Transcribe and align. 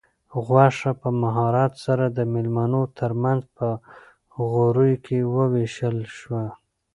غوښه 0.45 0.91
په 1.01 1.09
مهارت 1.21 1.73
سره 1.85 2.05
د 2.17 2.19
مېلمنو 2.33 2.83
تر 2.99 3.11
منځ 3.23 3.41
په 3.57 3.67
غوریو 4.51 5.01
کې 5.05 5.17
وویشل 5.35 5.97
شوه. 6.17 6.43